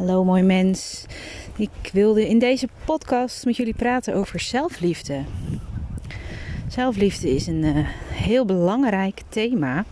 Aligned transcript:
Hallo 0.00 0.24
mooi 0.24 0.42
mens. 0.42 1.04
Ik 1.56 1.90
wilde 1.92 2.28
in 2.28 2.38
deze 2.38 2.68
podcast 2.84 3.44
met 3.44 3.56
jullie 3.56 3.74
praten 3.74 4.14
over 4.14 4.40
zelfliefde. 4.40 5.22
Zelfliefde 6.68 7.34
is 7.34 7.46
een 7.46 7.64
uh, 7.64 7.88
heel 8.08 8.44
belangrijk 8.44 9.22
thema 9.28 9.84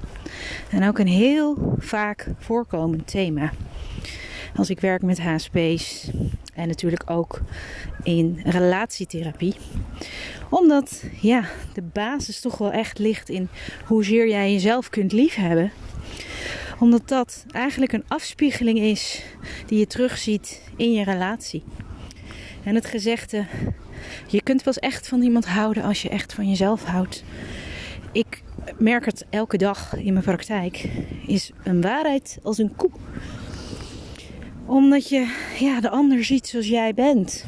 en 0.70 0.88
ook 0.88 0.98
een 0.98 1.06
heel 1.06 1.74
vaak 1.78 2.28
voorkomend 2.38 3.06
thema. 3.06 3.52
Als 4.56 4.70
ik 4.70 4.80
werk 4.80 5.02
met 5.02 5.20
HSP's 5.20 6.10
en 6.54 6.68
natuurlijk 6.68 7.10
ook 7.10 7.40
in 8.02 8.40
relatietherapie. 8.44 9.54
Omdat 10.50 11.04
ja, 11.20 11.44
de 11.74 11.82
basis 11.82 12.40
toch 12.40 12.58
wel 12.58 12.72
echt 12.72 12.98
ligt 12.98 13.28
in 13.28 13.48
hoezeer 13.86 14.28
jij 14.28 14.52
jezelf 14.52 14.90
kunt 14.90 15.12
liefhebben 15.12 15.72
omdat 16.78 17.08
dat 17.08 17.44
eigenlijk 17.50 17.92
een 17.92 18.04
afspiegeling 18.08 18.78
is 18.78 19.22
die 19.66 19.78
je 19.78 19.86
terugziet 19.86 20.62
in 20.76 20.92
je 20.92 21.04
relatie. 21.04 21.62
En 22.64 22.74
het 22.74 22.86
gezegde, 22.86 23.46
je 24.26 24.42
kunt 24.42 24.62
pas 24.62 24.78
echt 24.78 25.08
van 25.08 25.22
iemand 25.22 25.46
houden 25.46 25.82
als 25.82 26.02
je 26.02 26.08
echt 26.08 26.34
van 26.34 26.48
jezelf 26.48 26.84
houdt. 26.84 27.24
Ik 28.12 28.42
merk 28.78 29.04
het 29.04 29.26
elke 29.30 29.56
dag 29.56 29.96
in 29.96 30.12
mijn 30.12 30.24
praktijk, 30.24 30.88
is 31.26 31.50
een 31.64 31.80
waarheid 31.80 32.38
als 32.42 32.58
een 32.58 32.76
koe. 32.76 32.90
Omdat 34.66 35.08
je 35.08 35.34
ja, 35.58 35.80
de 35.80 35.90
ander 35.90 36.24
ziet 36.24 36.46
zoals 36.46 36.68
jij 36.68 36.94
bent. 36.94 37.44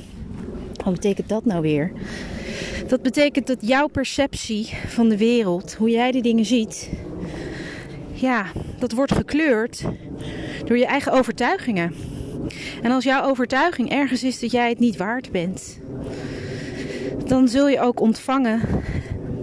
Wat 0.84 0.92
betekent 0.94 1.28
dat 1.28 1.44
nou 1.44 1.60
weer? 1.60 1.92
Dat 2.86 3.02
betekent 3.02 3.46
dat 3.46 3.58
jouw 3.60 3.86
perceptie 3.86 4.66
van 4.86 5.08
de 5.08 5.16
wereld, 5.16 5.74
hoe 5.74 5.90
jij 5.90 6.10
de 6.10 6.20
dingen 6.20 6.44
ziet, 6.44 6.90
ja, 8.20 8.46
dat 8.78 8.92
wordt 8.92 9.12
gekleurd 9.14 9.84
door 10.64 10.78
je 10.78 10.86
eigen 10.86 11.12
overtuigingen. 11.12 11.94
En 12.82 12.90
als 12.90 13.04
jouw 13.04 13.24
overtuiging 13.24 13.90
ergens 13.90 14.24
is 14.24 14.40
dat 14.40 14.50
jij 14.50 14.68
het 14.68 14.78
niet 14.78 14.96
waard 14.96 15.30
bent, 15.30 15.78
dan 17.26 17.48
zul 17.48 17.68
je 17.68 17.80
ook 17.80 18.00
ontvangen 18.00 18.60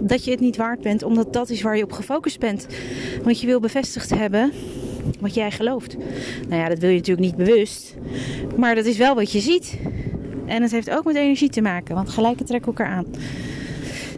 dat 0.00 0.24
je 0.24 0.30
het 0.30 0.40
niet 0.40 0.56
waard 0.56 0.80
bent, 0.80 1.02
omdat 1.02 1.32
dat 1.32 1.50
is 1.50 1.62
waar 1.62 1.76
je 1.76 1.82
op 1.82 1.92
gefocust 1.92 2.38
bent. 2.38 2.66
Want 3.22 3.40
je 3.40 3.46
wil 3.46 3.60
bevestigd 3.60 4.10
hebben 4.10 4.52
wat 5.20 5.34
jij 5.34 5.50
gelooft. 5.50 5.96
Nou 6.48 6.62
ja, 6.62 6.68
dat 6.68 6.78
wil 6.78 6.90
je 6.90 6.96
natuurlijk 6.96 7.26
niet 7.26 7.46
bewust, 7.46 7.94
maar 8.56 8.74
dat 8.74 8.84
is 8.84 8.96
wel 8.96 9.14
wat 9.14 9.32
je 9.32 9.40
ziet. 9.40 9.78
En 10.46 10.62
het 10.62 10.70
heeft 10.70 10.90
ook 10.90 11.04
met 11.04 11.16
energie 11.16 11.48
te 11.48 11.60
maken, 11.60 11.94
want 11.94 12.08
gelijke 12.08 12.44
trekken 12.44 12.68
elkaar 12.68 12.90
aan. 12.90 13.06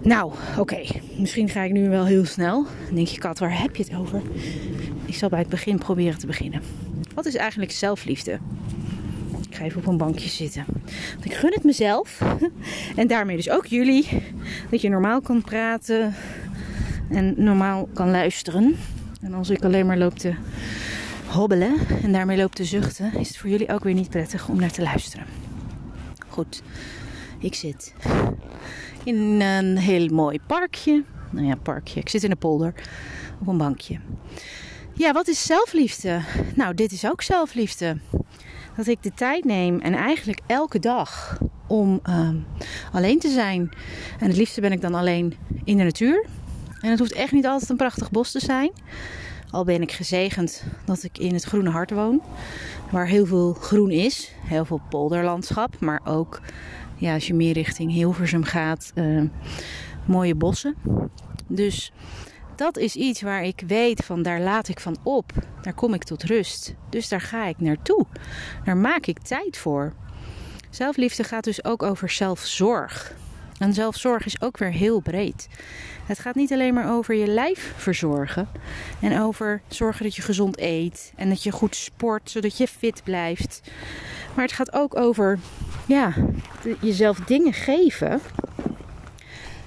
Nou, 0.02 0.32
oké. 0.58 0.82
Misschien 1.16 1.48
ga 1.48 1.62
ik 1.62 1.72
nu 1.72 1.88
wel 1.88 2.04
heel 2.04 2.24
snel. 2.24 2.66
Dan 2.86 2.94
denk 2.94 3.06
je, 3.06 3.18
Kat, 3.18 3.38
waar 3.38 3.60
heb 3.60 3.76
je 3.76 3.82
het 3.82 3.94
over? 3.94 4.22
Ik 5.04 5.14
zal 5.14 5.28
bij 5.28 5.38
het 5.38 5.48
begin 5.48 5.78
proberen 5.78 6.18
te 6.18 6.26
beginnen. 6.26 6.62
Wat 7.14 7.26
is 7.26 7.34
eigenlijk 7.34 7.72
zelfliefde? 7.72 8.38
Ik 9.48 9.56
ga 9.56 9.64
even 9.64 9.80
op 9.80 9.86
een 9.86 9.96
bankje 9.96 10.28
zitten. 10.28 10.64
Ik 11.22 11.34
gun 11.34 11.52
het 11.52 11.64
mezelf. 11.64 12.22
En 12.96 13.06
daarmee 13.06 13.36
dus 13.36 13.50
ook 13.50 13.66
jullie. 13.66 14.08
Dat 14.70 14.80
je 14.80 14.88
normaal 14.88 15.20
kan 15.20 15.42
praten. 15.42 16.14
En 17.10 17.34
normaal 17.36 17.88
kan 17.92 18.10
luisteren. 18.10 18.76
En 19.22 19.34
als 19.34 19.50
ik 19.50 19.64
alleen 19.64 19.86
maar 19.86 19.98
loop 19.98 20.18
te 20.18 20.34
hobbelen. 21.26 21.74
En 22.02 22.12
daarmee 22.12 22.36
loop 22.36 22.54
te 22.54 22.64
zuchten. 22.64 23.12
Is 23.18 23.28
het 23.28 23.36
voor 23.36 23.50
jullie 23.50 23.72
ook 23.72 23.84
weer 23.84 23.94
niet 23.94 24.10
prettig 24.10 24.48
om 24.48 24.60
naar 24.60 24.72
te 24.72 24.82
luisteren. 24.82 25.26
Goed. 26.28 26.62
Ik 27.38 27.54
zit 27.54 27.94
in 29.04 29.40
een 29.40 29.76
heel 29.76 30.08
mooi 30.08 30.38
parkje. 30.46 31.04
Nou 31.30 31.46
ja, 31.46 31.54
parkje. 31.54 32.00
Ik 32.00 32.08
zit 32.08 32.24
in 32.24 32.30
een 32.30 32.38
polder 32.38 32.74
op 33.40 33.46
een 33.46 33.58
bankje. 33.58 33.98
Ja, 34.92 35.12
wat 35.12 35.28
is 35.28 35.42
zelfliefde? 35.42 36.20
Nou, 36.54 36.74
dit 36.74 36.92
is 36.92 37.06
ook 37.06 37.22
zelfliefde. 37.22 37.96
Dat 38.77 38.86
ik 38.86 39.02
de 39.02 39.12
tijd 39.14 39.44
neem 39.44 39.80
en 39.80 39.94
eigenlijk 39.94 40.40
elke 40.46 40.78
dag 40.78 41.39
om 41.66 42.00
uh, 42.08 42.28
alleen 42.92 43.18
te 43.18 43.28
zijn. 43.28 43.70
En 44.18 44.27
het 44.27 44.36
liefste 44.36 44.60
ben 44.60 44.72
ik 44.72 44.80
dan 44.80 44.94
alleen 44.94 45.34
in 45.64 45.77
de 45.77 45.83
natuur. 45.83 46.27
En 46.80 46.90
het 46.90 46.98
hoeft 46.98 47.12
echt 47.12 47.33
niet 47.33 47.46
altijd 47.46 47.70
een 47.70 47.77
prachtig 47.77 48.10
bos 48.10 48.30
te 48.30 48.40
zijn. 48.40 48.70
Al 49.50 49.64
ben 49.64 49.83
ik 49.83 49.92
gezegend 49.92 50.64
dat 50.84 51.02
ik 51.02 51.18
in 51.18 51.34
het 51.34 51.44
groene 51.44 51.70
hart 51.70 51.90
woon. 51.90 52.22
Waar 52.90 53.06
heel 53.06 53.27
veel 53.27 53.52
groen 53.52 53.90
is. 53.90 54.33
Heel 54.46 54.64
veel 54.64 54.80
polderlandschap. 54.89 55.80
Maar 55.80 56.00
ook 56.05 56.40
ja, 57.00 57.14
als 57.14 57.27
je 57.27 57.34
meer 57.34 57.52
richting 57.52 57.92
Hilversum 57.92 58.44
gaat, 58.44 58.92
uh, 58.94 59.22
mooie 60.06 60.34
bossen. 60.34 60.74
Dus 61.46 61.92
dat 62.56 62.77
is 62.77 62.96
iets 62.96 63.22
waar 63.22 63.44
ik 63.44 63.62
weet 63.66 64.05
van 64.05 64.22
daar 64.22 64.40
laat 64.40 64.68
ik 64.68 64.80
van 64.80 64.96
op. 65.02 65.33
Daar 65.62 65.74
kom 65.74 65.94
ik 65.94 66.05
tot 66.05 66.22
rust. 66.22 66.74
Dus 66.89 67.08
daar 67.08 67.20
ga 67.20 67.46
ik 67.46 67.60
naartoe. 67.60 68.06
Daar 68.64 68.77
maak 68.77 69.06
ik 69.06 69.18
tijd 69.18 69.56
voor. 69.56 69.92
Zelfliefde 70.70 71.24
gaat 71.24 71.44
dus 71.44 71.64
ook 71.64 71.83
over 71.83 72.10
zelfzorg. 72.10 73.14
En 73.60 73.74
zelfzorg 73.74 74.26
is 74.26 74.40
ook 74.40 74.58
weer 74.58 74.72
heel 74.72 75.00
breed. 75.00 75.48
Het 76.06 76.18
gaat 76.18 76.34
niet 76.34 76.52
alleen 76.52 76.74
maar 76.74 76.92
over 76.92 77.14
je 77.14 77.26
lijf 77.26 77.72
verzorgen 77.76 78.48
en 79.00 79.20
over 79.20 79.60
zorgen 79.68 80.04
dat 80.04 80.16
je 80.16 80.22
gezond 80.22 80.60
eet 80.60 81.12
en 81.16 81.28
dat 81.28 81.42
je 81.42 81.50
goed 81.50 81.76
sport 81.76 82.30
zodat 82.30 82.56
je 82.56 82.66
fit 82.66 83.00
blijft. 83.04 83.62
Maar 84.34 84.44
het 84.44 84.54
gaat 84.54 84.72
ook 84.72 84.96
over 84.96 85.38
ja, 85.86 86.14
jezelf 86.80 87.18
dingen 87.18 87.52
geven. 87.52 88.20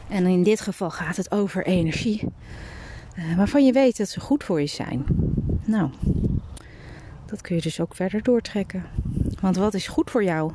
En 0.10 0.26
in 0.26 0.44
dit 0.44 0.62
geval 0.62 0.90
gaat 0.90 1.18
het 1.18 1.32
over 1.32 1.66
energie. 1.66 2.28
Uh, 3.18 3.36
waarvan 3.38 3.66
je 3.66 3.72
weet 3.72 3.98
dat 3.98 4.10
ze 4.10 4.20
goed 4.20 4.44
voor 4.44 4.62
je 4.62 4.68
zijn. 4.68 5.06
Nou, 5.66 5.90
dat 7.26 7.42
kun 7.42 7.56
je 7.56 7.62
dus 7.62 7.80
ook 7.80 7.96
verder 7.96 8.24
doortrekken. 8.24 8.86
Want 9.42 9.56
wat 9.56 9.74
is 9.74 9.88
goed 9.88 10.12
voor 10.12 10.24
jou? 10.24 10.52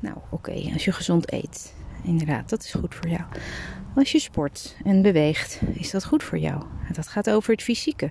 Nou, 0.00 0.16
oké, 0.30 0.70
als 0.72 0.84
je 0.84 0.92
gezond 0.92 1.32
eet. 1.32 1.75
Inderdaad, 2.06 2.48
dat 2.48 2.62
is 2.62 2.72
goed 2.72 2.94
voor 2.94 3.08
jou. 3.08 3.22
Als 3.94 4.12
je 4.12 4.18
sport 4.18 4.76
en 4.84 5.02
beweegt, 5.02 5.60
is 5.72 5.90
dat 5.90 6.04
goed 6.04 6.22
voor 6.22 6.38
jou. 6.38 6.62
Dat 6.92 7.08
gaat 7.08 7.30
over 7.30 7.52
het 7.52 7.62
fysieke. 7.62 8.10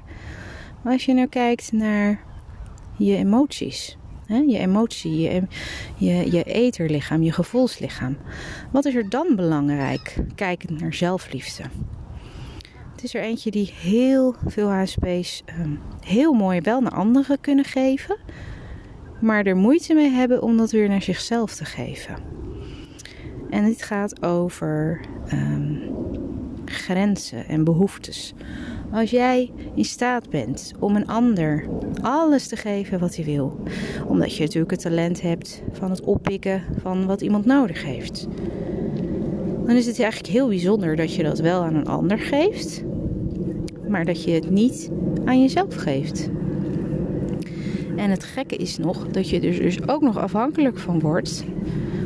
Maar 0.81 0.93
als 0.93 1.05
je 1.05 1.13
nou 1.13 1.27
kijkt 1.27 1.71
naar 1.71 2.23
je 2.97 3.15
emoties, 3.15 3.97
hè, 4.25 4.37
je 4.37 4.57
emotie, 4.57 5.19
je, 5.19 5.43
je, 5.95 6.31
je 6.31 6.43
eterlichaam, 6.43 7.21
je 7.21 7.31
gevoelslichaam. 7.31 8.17
Wat 8.71 8.85
is 8.85 8.95
er 8.95 9.09
dan 9.09 9.35
belangrijk? 9.35 10.17
Kijkend 10.35 10.79
naar 10.81 10.93
zelfliefde. 10.93 11.63
Het 12.91 13.03
is 13.03 13.13
er 13.13 13.21
eentje 13.21 13.51
die 13.51 13.73
heel 13.81 14.35
veel 14.45 14.69
HSP's 14.69 15.43
um, 15.59 15.79
heel 15.99 16.33
mooi 16.33 16.61
wel 16.61 16.81
naar 16.81 16.91
anderen 16.91 17.41
kunnen 17.41 17.65
geven, 17.65 18.17
maar 19.21 19.45
er 19.45 19.55
moeite 19.55 19.93
mee 19.93 20.09
hebben 20.09 20.41
om 20.41 20.57
dat 20.57 20.71
weer 20.71 20.89
naar 20.89 21.01
zichzelf 21.01 21.55
te 21.55 21.65
geven. 21.65 22.44
En 23.55 23.65
dit 23.65 23.81
gaat 23.81 24.23
over 24.23 24.99
um, 25.33 25.79
grenzen 26.65 27.47
en 27.47 27.63
behoeftes. 27.63 28.33
Als 28.91 29.09
jij 29.09 29.51
in 29.75 29.85
staat 29.85 30.29
bent 30.29 30.73
om 30.79 30.95
een 30.95 31.07
ander 31.07 31.65
alles 32.01 32.47
te 32.47 32.55
geven 32.55 32.99
wat 32.99 33.15
hij 33.15 33.25
wil, 33.25 33.59
omdat 34.07 34.35
je 34.35 34.41
natuurlijk 34.43 34.71
het 34.71 34.81
talent 34.81 35.21
hebt 35.21 35.61
van 35.71 35.89
het 35.89 36.01
oppikken 36.01 36.63
van 36.81 37.05
wat 37.05 37.21
iemand 37.21 37.45
nodig 37.45 37.83
heeft, 37.83 38.27
dan 39.65 39.75
is 39.75 39.85
het 39.85 39.99
eigenlijk 39.99 40.33
heel 40.33 40.47
bijzonder 40.47 40.95
dat 40.95 41.13
je 41.13 41.23
dat 41.23 41.39
wel 41.39 41.63
aan 41.63 41.75
een 41.75 41.87
ander 41.87 42.19
geeft, 42.19 42.83
maar 43.87 44.05
dat 44.05 44.23
je 44.23 44.31
het 44.31 44.49
niet 44.49 44.89
aan 45.25 45.41
jezelf 45.41 45.75
geeft. 45.75 46.29
En 47.95 48.09
het 48.09 48.23
gekke 48.23 48.55
is 48.55 48.77
nog 48.77 49.07
dat 49.07 49.29
je 49.29 49.39
er 49.39 49.61
dus 49.61 49.87
ook 49.87 50.01
nog 50.01 50.17
afhankelijk 50.17 50.79
van 50.79 50.99
wordt 50.99 51.45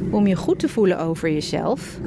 om 0.09 0.27
je 0.27 0.35
goed 0.35 0.59
te 0.59 0.69
voelen 0.69 0.99
over 0.99 1.31
jezelf. 1.31 1.99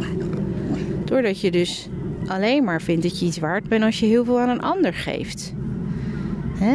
Doordat 1.04 1.40
je 1.40 1.50
dus 1.50 1.88
alleen 2.26 2.64
maar 2.64 2.82
vindt 2.82 3.02
dat 3.02 3.20
je 3.20 3.26
iets 3.26 3.38
waard 3.38 3.68
bent 3.68 3.84
als 3.84 4.00
je 4.00 4.06
heel 4.06 4.24
veel 4.24 4.40
aan 4.40 4.48
een 4.48 4.62
ander 4.62 4.94
geeft. 4.94 5.54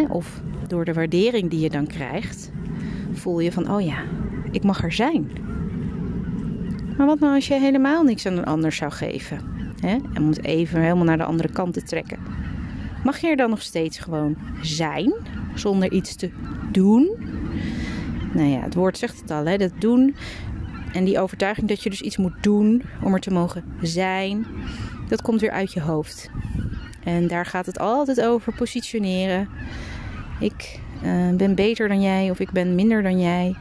Of 0.10 0.42
door 0.68 0.86
de 0.86 0.94
waardering 0.94 1.50
die 1.50 1.60
je 1.60 1.70
dan 1.70 1.88
krijgt, 1.88 2.52
voel 3.14 3.40
je 3.40 3.52
van, 3.52 3.72
oh 3.72 3.82
ja, 3.82 3.98
ik 4.52 4.64
mag 4.64 4.84
er 4.84 4.92
zijn. 4.92 5.32
Maar 6.98 7.08
wat 7.08 7.20
nou 7.20 7.36
als 7.36 7.48
je 7.48 7.54
helemaal 7.54 8.04
niks 8.04 8.26
aan 8.26 8.38
een 8.38 8.46
ander 8.46 8.72
zou 8.72 8.92
geven? 8.92 9.40
En 9.82 10.22
moet 10.22 10.44
even 10.44 10.82
helemaal 10.82 11.06
naar 11.06 11.18
de 11.18 11.24
andere 11.24 11.52
kant 11.52 11.74
te 11.74 11.84
trekken. 11.84 12.20
Mag 13.04 13.18
je 13.18 13.28
er 13.28 13.36
dan 13.36 13.50
nog 13.50 13.62
steeds 13.62 14.00
gewoon 14.00 14.36
zijn, 14.62 15.14
zonder 15.56 15.92
iets 15.92 16.16
te 16.16 16.30
doen? 16.72 17.10
Nou 18.34 18.50
ja, 18.50 18.60
het 18.60 18.74
woord 18.74 18.98
zegt 18.98 19.22
het 19.22 19.32
al, 19.32 19.46
hè? 19.46 19.58
dat 19.58 19.72
doen. 19.80 20.16
En 20.98 21.04
die 21.04 21.20
overtuiging 21.20 21.68
dat 21.68 21.84
je 21.84 21.90
dus 21.90 22.02
iets 22.02 22.18
moet 22.18 22.44
doen 22.44 22.84
om 23.04 23.14
er 23.14 23.20
te 23.20 23.32
mogen 23.32 23.64
zijn, 23.82 24.46
dat 25.08 25.22
komt 25.22 25.42
weer 25.42 25.52
uit 25.52 25.74
je 25.74 25.82
hoofd. 25.82 26.30
En 27.04 27.28
daar 27.28 27.46
gaat 27.46 27.66
het 27.66 27.80
altijd 27.80 28.22
over 28.22 28.54
positioneren. 28.54 29.50
Ik 30.40 30.80
uh, 31.04 31.36
ben 31.36 31.56
beter 31.56 31.88
dan 31.88 32.02
jij 32.02 32.30
of 32.30 32.40
ik 32.40 32.52
ben 32.52 32.76
minder 32.76 33.04
dan 33.04 33.20
jij. 33.20 33.56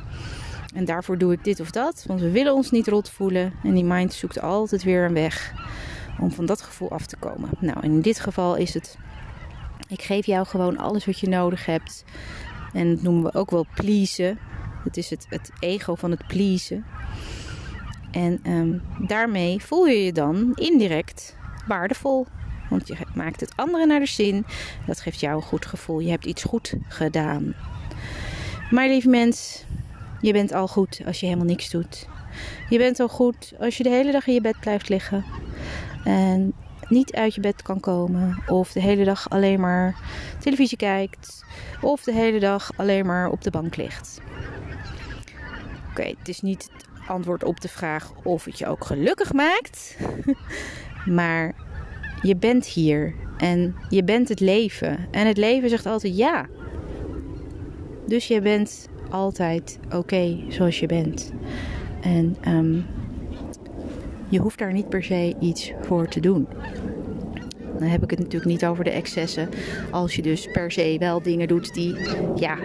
En 0.74 0.84
daarvoor 0.84 1.18
doe 1.18 1.32
ik 1.32 1.44
dit 1.44 1.60
of 1.60 1.70
dat. 1.70 2.04
Want 2.06 2.20
we 2.20 2.30
willen 2.30 2.54
ons 2.54 2.70
niet 2.70 2.88
rot 2.88 3.10
voelen. 3.10 3.52
En 3.62 3.74
die 3.74 3.84
mind 3.84 4.14
zoekt 4.14 4.40
altijd 4.40 4.82
weer 4.82 5.04
een 5.04 5.14
weg 5.14 5.52
om 6.20 6.32
van 6.32 6.46
dat 6.46 6.62
gevoel 6.62 6.90
af 6.90 7.06
te 7.06 7.16
komen. 7.16 7.50
Nou, 7.58 7.80
in 7.80 8.00
dit 8.00 8.20
geval 8.20 8.54
is 8.54 8.74
het. 8.74 8.98
Ik 9.88 10.02
geef 10.02 10.26
jou 10.26 10.46
gewoon 10.46 10.78
alles 10.78 11.06
wat 11.06 11.20
je 11.20 11.28
nodig 11.28 11.66
hebt. 11.66 12.04
En 12.72 12.94
dat 12.94 13.02
noemen 13.02 13.22
we 13.22 13.38
ook 13.38 13.50
wel 13.50 13.66
pleasen. 13.74 14.38
Het 14.84 14.96
is 14.96 15.10
het, 15.10 15.26
het 15.28 15.50
ego 15.58 15.94
van 15.94 16.10
het 16.10 16.26
pleasen. 16.26 16.84
En 18.10 18.40
ehm, 18.42 18.78
daarmee 19.06 19.60
voel 19.62 19.86
je 19.86 20.04
je 20.04 20.12
dan 20.12 20.52
indirect 20.54 21.36
waardevol. 21.66 22.26
Want 22.70 22.88
je 22.88 22.96
maakt 23.14 23.40
het 23.40 23.52
andere 23.56 23.86
naar 23.86 24.00
de 24.00 24.06
zin. 24.06 24.46
Dat 24.86 25.00
geeft 25.00 25.20
jou 25.20 25.36
een 25.36 25.42
goed 25.42 25.66
gevoel. 25.66 26.00
Je 26.00 26.10
hebt 26.10 26.24
iets 26.24 26.44
goed 26.44 26.74
gedaan. 26.88 27.54
Maar 28.70 28.88
lieve 28.88 29.08
mens, 29.08 29.64
je 30.20 30.32
bent 30.32 30.52
al 30.52 30.68
goed 30.68 31.00
als 31.06 31.20
je 31.20 31.26
helemaal 31.26 31.46
niks 31.46 31.70
doet. 31.70 32.08
Je 32.68 32.78
bent 32.78 33.00
al 33.00 33.08
goed 33.08 33.52
als 33.58 33.76
je 33.76 33.82
de 33.82 33.88
hele 33.88 34.12
dag 34.12 34.26
in 34.26 34.34
je 34.34 34.40
bed 34.40 34.60
blijft 34.60 34.88
liggen. 34.88 35.24
En 36.04 36.52
niet 36.88 37.14
uit 37.14 37.34
je 37.34 37.40
bed 37.40 37.62
kan 37.62 37.80
komen. 37.80 38.42
Of 38.46 38.72
de 38.72 38.80
hele 38.80 39.04
dag 39.04 39.30
alleen 39.30 39.60
maar 39.60 39.96
televisie 40.38 40.76
kijkt. 40.76 41.44
Of 41.80 42.02
de 42.02 42.12
hele 42.12 42.40
dag 42.40 42.70
alleen 42.76 43.06
maar 43.06 43.30
op 43.30 43.42
de 43.42 43.50
bank 43.50 43.76
ligt. 43.76 44.20
Oké, 45.90 46.02
het 46.18 46.28
is 46.28 46.40
niet 46.40 46.70
antwoord 47.08 47.44
op 47.44 47.60
de 47.60 47.68
vraag 47.68 48.12
of 48.22 48.44
het 48.44 48.58
je 48.58 48.66
ook 48.66 48.84
gelukkig 48.84 49.32
maakt. 49.32 49.96
maar 51.18 51.54
je 52.22 52.36
bent 52.36 52.66
hier 52.66 53.14
en 53.36 53.74
je 53.88 54.04
bent 54.04 54.28
het 54.28 54.40
leven. 54.40 54.98
En 55.10 55.26
het 55.26 55.36
leven 55.36 55.68
zegt 55.68 55.86
altijd 55.86 56.16
ja. 56.16 56.46
Dus 58.06 58.26
je 58.26 58.40
bent 58.40 58.88
altijd 59.10 59.78
oké 59.94 60.38
zoals 60.48 60.80
je 60.80 60.86
bent. 60.86 61.32
En 62.02 62.36
um, 62.48 62.86
je 64.28 64.38
hoeft 64.38 64.58
daar 64.58 64.72
niet 64.72 64.88
per 64.88 65.02
se 65.02 65.34
iets 65.40 65.72
voor 65.82 66.08
te 66.08 66.20
doen. 66.20 66.48
Dan 67.78 67.88
heb 67.88 68.02
ik 68.02 68.10
het 68.10 68.18
natuurlijk 68.18 68.50
niet 68.50 68.66
over 68.66 68.84
de 68.84 68.90
excessen. 68.90 69.48
Als 69.90 70.16
je 70.16 70.22
dus 70.22 70.48
per 70.52 70.72
se 70.72 70.96
wel 70.98 71.22
dingen 71.22 71.48
doet 71.48 71.74
die 71.74 71.96
ja, 72.34 72.58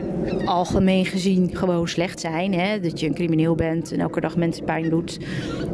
algemeen 0.45 1.05
gezien 1.05 1.55
gewoon 1.55 1.87
slecht 1.87 2.19
zijn. 2.19 2.53
Hè? 2.53 2.79
Dat 2.79 2.99
je 2.99 3.07
een 3.07 3.13
crimineel 3.13 3.55
bent 3.55 3.91
en 3.91 3.99
elke 3.99 4.21
dag 4.21 4.37
mensen 4.37 4.65
pijn 4.65 4.89
doet. 4.89 5.19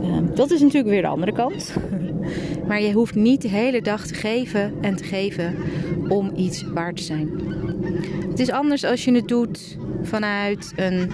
Ehm, 0.02 0.36
dat 0.36 0.52
is 0.52 0.62
natuurlijk 0.62 0.90
weer 0.90 1.02
de 1.02 1.08
andere 1.08 1.32
kant. 1.32 1.74
Maar 2.68 2.82
je 2.82 2.94
hoeft 2.94 3.16
niet 3.16 3.42
de 3.42 3.48
hele 3.48 3.82
dag 3.82 4.08
te 4.08 4.14
geven 4.14 4.74
en 4.82 4.96
te 4.96 5.04
geven 5.04 5.56
om 6.08 6.32
iets 6.36 6.64
waard 6.64 6.98
te 6.98 7.04
zijn. 7.04 7.30
Het 8.30 8.40
is 8.40 8.52
anders 8.52 8.84
als 8.84 9.06
je 9.06 9.12
het 9.12 9.28
doet 9.28 9.78
vanuit 10.02 10.74
een 10.76 11.12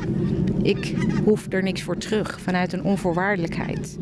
ik 0.63 0.95
hoef 1.25 1.45
er 1.49 1.63
niks 1.63 1.81
voor 1.81 1.97
terug, 1.97 2.39
vanuit 2.41 2.73
een 2.73 2.83
onvoorwaardelijkheid. 2.83 3.97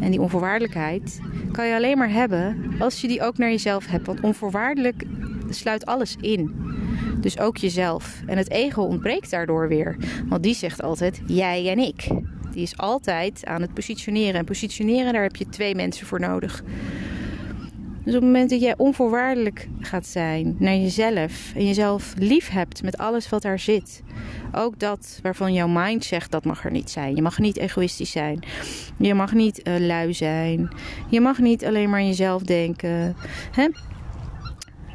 En 0.00 0.10
die 0.10 0.20
onvoorwaardelijkheid 0.20 1.20
kan 1.52 1.66
je 1.66 1.74
alleen 1.74 1.98
maar 1.98 2.10
hebben 2.10 2.74
als 2.78 3.00
je 3.00 3.08
die 3.08 3.22
ook 3.22 3.38
naar 3.38 3.50
jezelf 3.50 3.86
hebt. 3.86 4.06
Want 4.06 4.20
onvoorwaardelijk 4.20 5.04
sluit 5.48 5.86
alles 5.86 6.16
in. 6.20 6.54
Dus 7.20 7.38
ook 7.38 7.56
jezelf. 7.56 8.22
En 8.26 8.36
het 8.36 8.50
ego 8.50 8.82
ontbreekt 8.82 9.30
daardoor 9.30 9.68
weer. 9.68 9.96
Want 10.28 10.42
die 10.42 10.54
zegt 10.54 10.82
altijd 10.82 11.20
jij 11.26 11.70
en 11.70 11.78
ik. 11.78 12.08
Die 12.52 12.62
is 12.62 12.76
altijd 12.76 13.46
aan 13.46 13.60
het 13.60 13.74
positioneren. 13.74 14.34
En 14.34 14.44
positioneren, 14.44 15.12
daar 15.12 15.22
heb 15.22 15.36
je 15.36 15.48
twee 15.48 15.74
mensen 15.74 16.06
voor 16.06 16.20
nodig. 16.20 16.62
Dus 18.04 18.14
op 18.14 18.20
het 18.20 18.30
moment 18.30 18.50
dat 18.50 18.60
jij 18.60 18.74
onvoorwaardelijk 18.76 19.68
gaat 19.80 20.06
zijn 20.06 20.56
naar 20.58 20.74
jezelf 20.74 21.52
en 21.54 21.66
jezelf 21.66 22.14
lief 22.18 22.48
hebt 22.48 22.82
met 22.82 22.98
alles 22.98 23.28
wat 23.28 23.42
daar 23.42 23.58
zit, 23.58 24.02
ook 24.52 24.78
dat 24.78 25.18
waarvan 25.22 25.52
jouw 25.52 25.68
mind 25.68 26.04
zegt 26.04 26.30
dat 26.30 26.44
mag 26.44 26.64
er 26.64 26.70
niet 26.70 26.90
zijn. 26.90 27.14
Je 27.14 27.22
mag 27.22 27.38
niet 27.38 27.56
egoïstisch 27.56 28.10
zijn. 28.10 28.42
Je 28.98 29.14
mag 29.14 29.32
niet 29.32 29.68
uh, 29.68 29.78
lui 29.78 30.14
zijn. 30.14 30.68
Je 31.08 31.20
mag 31.20 31.38
niet 31.38 31.64
alleen 31.64 31.90
maar 31.90 32.00
aan 32.00 32.06
jezelf 32.06 32.42
denken. 32.42 33.16
Hè? 33.50 33.68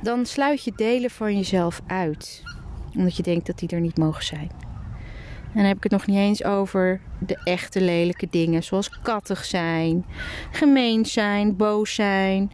Dan 0.01 0.25
sluit 0.25 0.63
je 0.63 0.73
delen 0.75 1.09
van 1.09 1.35
jezelf 1.35 1.81
uit, 1.87 2.43
omdat 2.95 3.15
je 3.15 3.23
denkt 3.23 3.45
dat 3.45 3.59
die 3.59 3.69
er 3.69 3.81
niet 3.81 3.97
mogen 3.97 4.23
zijn. 4.23 4.51
En 5.55 5.61
dan 5.61 5.69
heb 5.69 5.77
ik 5.77 5.83
het 5.83 5.91
nog 5.91 6.07
niet 6.07 6.17
eens 6.17 6.43
over 6.43 7.01
de 7.19 7.37
echte 7.43 7.81
lelijke 7.81 8.27
dingen, 8.29 8.63
zoals 8.63 8.99
kattig 9.01 9.45
zijn, 9.45 10.05
gemeen 10.51 11.05
zijn, 11.05 11.55
boos 11.55 11.93
zijn, 11.93 12.51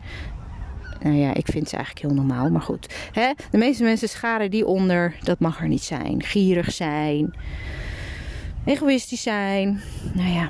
nou 1.04 1.16
ja, 1.16 1.34
ik 1.34 1.46
vind 1.48 1.70
ze 1.70 1.76
eigenlijk 1.76 2.06
heel 2.06 2.16
normaal, 2.16 2.50
maar 2.50 2.62
goed. 2.62 2.94
Hè? 3.12 3.32
De 3.52 3.58
meeste 3.58 3.84
mensen 3.84 4.10
scharen 4.10 4.52
die 4.52 4.66
onder, 4.66 5.16
dat 5.24 5.40
mag 5.40 5.62
er 5.62 5.68
niet 5.68 5.84
zijn. 5.84 6.24
Gierig 6.24 6.72
zijn, 6.72 7.34
egoïstisch 8.66 9.22
zijn. 9.22 9.82
Nou 10.14 10.30
ja, 10.30 10.50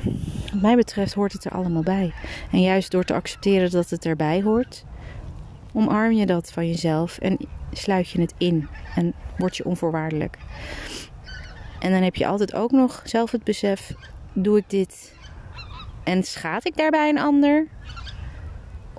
wat 0.52 0.62
mij 0.62 0.76
betreft 0.76 1.14
hoort 1.14 1.34
het 1.34 1.46
er 1.46 1.52
allemaal 1.52 1.84
bij. 1.84 2.14
En 2.52 2.62
juist 2.62 2.92
door 2.92 3.04
te 3.04 3.14
accepteren 3.14 3.72
dat 3.72 3.90
het 3.90 4.06
erbij 4.06 4.42
hoort, 4.42 4.86
omarm 5.74 6.12
je 6.12 6.26
dat 6.26 6.52
van 6.52 6.68
jezelf 6.68 7.18
en 7.18 7.38
sluit 7.72 8.10
je 8.10 8.22
het 8.22 8.34
in 8.38 8.68
en 8.96 9.14
word 9.38 9.58
je 9.58 9.66
onvoorwaardelijk. 9.66 10.38
En 11.80 11.92
dan 11.92 12.02
heb 12.02 12.16
je 12.16 12.28
altijd 12.28 12.54
ook 12.54 12.72
nog 12.72 13.02
zelf 13.04 13.32
het 13.32 13.44
besef: 13.44 13.94
doe 14.34 14.58
ik 14.58 14.66
dit 14.68 15.14
en 16.04 16.24
schaad 16.24 16.66
ik 16.66 16.78
daarbij 16.78 17.10
een 17.10 17.20
ander? 17.20 17.68